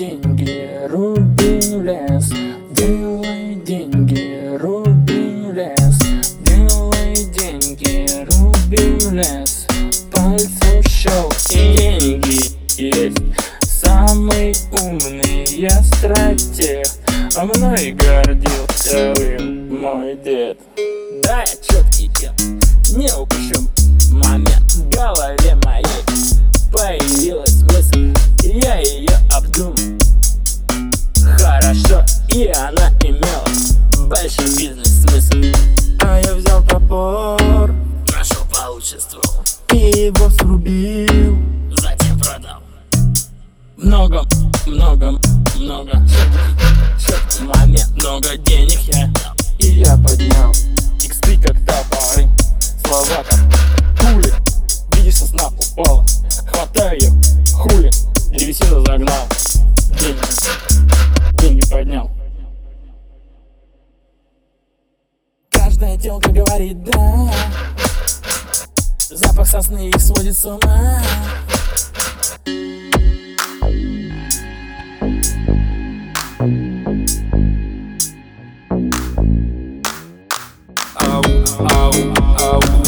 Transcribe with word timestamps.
деньги, 0.00 0.66
руби 0.88 1.60
лес, 1.82 2.30
делай 2.70 3.54
деньги, 3.66 4.56
руби 4.56 5.52
лес, 5.52 5.98
делай 6.40 7.14
деньги, 7.36 8.06
руби 8.32 8.98
лес, 9.14 9.66
пальцем 10.10 10.82
щелк 10.88 11.34
и 11.50 11.76
деньги 11.76 12.40
есть. 12.78 13.18
Самый 13.60 14.54
умный 14.72 15.44
я 15.48 15.82
стратег, 15.82 16.86
а 17.36 17.44
мной 17.44 17.90
гордился 17.92 19.12
вы, 19.18 19.38
мой 19.38 20.16
дед. 20.24 20.58
Да, 21.22 21.40
я 21.40 21.46
четкий 21.46 22.08
дед, 22.18 22.32
не 22.96 23.12
упущу 23.12 23.69
срубил 40.70 41.38
Затем 41.70 42.18
продал. 42.18 42.62
Много, 43.76 44.24
много, 44.66 45.18
много. 45.56 46.02
Четкий 46.98 47.44
момент 47.44 47.90
Много 47.96 48.36
денег 48.38 48.80
я 48.92 49.08
дал. 49.08 49.34
И 49.58 49.66
я 49.66 49.96
поднял 49.96 50.52
Иксы 51.02 51.40
как 51.40 51.56
топоры. 51.64 52.28
Слова 52.84 53.24
как 53.28 53.40
пули. 53.98 54.32
Видишь, 54.94 55.16
сосна 55.16 55.48
упала. 55.48 56.04
Хватаю 56.46 57.00
ее, 57.00 57.10
хули. 57.52 57.90
Древесину 58.30 58.84
загнал 58.84 59.26
Деньги, 59.98 60.20
деньги 61.40 61.70
поднял. 61.70 62.10
Каждая 65.50 65.98
телка 65.98 66.30
говорит 66.30 66.84
да 66.84 67.30
Сосны 69.50 69.88
их 69.88 70.00
сводит 70.00 70.38
с 70.38 70.44
ума. 70.44 71.02
Ау, 80.94 81.24
ау, 81.68 81.92
ау 82.38 82.79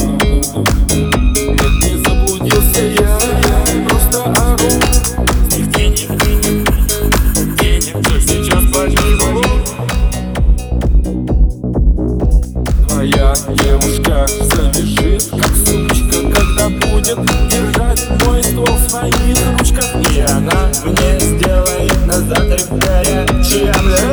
сделает 22.11 22.11
назад 22.11 22.67
горячим 22.71 24.10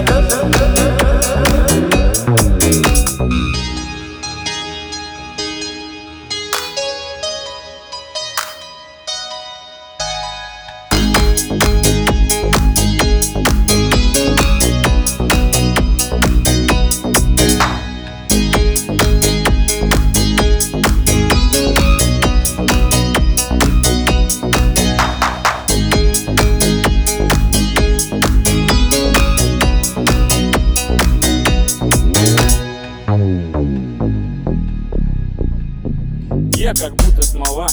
Я 36.59 36.74
как 36.74 36.94
будто 36.94 37.24
смола. 37.24 37.70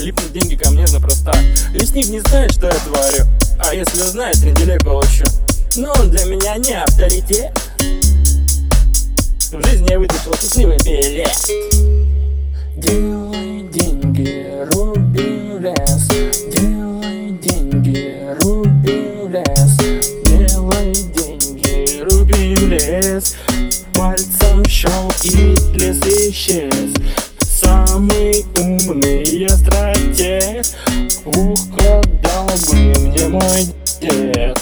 Липнут 0.00 0.32
деньги 0.32 0.56
ко 0.56 0.70
мне 0.70 0.86
запросто. 0.86 1.34
Лесник 1.74 2.08
не 2.08 2.20
знает, 2.20 2.50
что 2.50 2.68
я 2.68 2.72
творю. 2.72 3.26
А 3.58 3.74
если 3.74 4.00
узнает, 4.00 4.40
тренделей 4.40 4.78
получу 4.78 5.24
Но 5.76 5.92
он 5.92 6.10
для 6.10 6.24
меня 6.24 6.56
не 6.56 6.72
авторитет. 6.72 7.52
В 9.52 9.66
жизни 9.66 9.90
я 9.90 9.98
вытащил 9.98 10.32
счастливый 10.34 10.78
билет 10.78 11.36
Делай 12.78 13.68
деньги, 13.68 14.66
руби 14.72 15.58
лес. 15.58 16.08
Делай 16.56 17.32
деньги, 17.32 18.18
руби 18.40 19.28
лес. 19.28 19.76
Делай 20.24 20.94
деньги, 20.94 22.00
руби 22.00 22.54
лес. 22.64 23.34
Пальцем 23.92 24.64
щел 24.64 25.12
и 25.22 25.54
лес 25.76 25.98
исчез 26.30 26.96
Самый 27.96 28.44
умный 28.58 29.24
я 29.24 29.48
стратег. 29.48 30.66
Ух, 31.24 31.58
как 31.78 32.20
дал 32.20 32.44
бы 32.44 33.00
мне 33.00 33.26
мой 33.28 33.64
дед 34.02 34.55